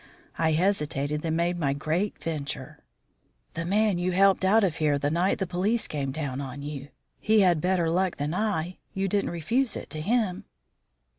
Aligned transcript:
I 0.39 0.53
hesitated, 0.53 1.21
then 1.21 1.35
made 1.35 1.59
my 1.59 1.73
great 1.73 2.17
venture. 2.17 2.79
"The 3.53 3.63
man 3.63 3.99
you 3.99 4.13
helped 4.13 4.43
out 4.43 4.63
of 4.63 4.77
here 4.77 4.97
the 4.97 5.11
night 5.11 5.37
the 5.37 5.45
police 5.45 5.87
came 5.87 6.11
down 6.11 6.41
on 6.41 6.63
you. 6.63 6.87
He 7.19 7.41
had 7.41 7.61
better 7.61 7.87
luck 7.87 8.17
than 8.17 8.33
I. 8.33 8.77
You 8.95 9.07
didn't 9.07 9.29
refuse 9.29 9.77
it 9.77 9.91
to 9.91 10.01
him." 10.01 10.45